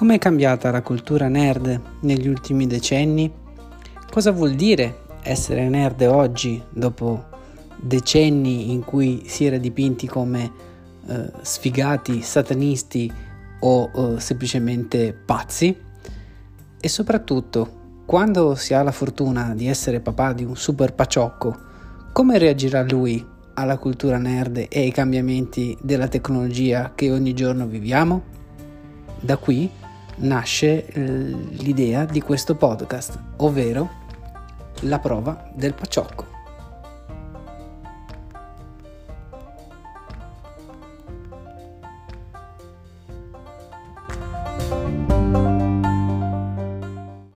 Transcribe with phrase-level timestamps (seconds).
[0.00, 3.30] Com'è cambiata la cultura nerd negli ultimi decenni?
[4.10, 7.26] Cosa vuol dire essere nerd oggi dopo
[7.76, 10.52] decenni in cui si era dipinti come
[11.06, 13.12] eh, sfigati, satanisti
[13.60, 15.76] o eh, semplicemente pazzi?
[16.80, 21.54] E soprattutto, quando si ha la fortuna di essere papà di un super paciocco,
[22.12, 23.22] come reagirà lui
[23.52, 28.22] alla cultura nerd e ai cambiamenti della tecnologia che ogni giorno viviamo?
[29.20, 29.70] Da qui
[30.20, 33.88] nasce eh, l'idea di questo podcast, ovvero
[34.80, 36.29] la prova del paciocco.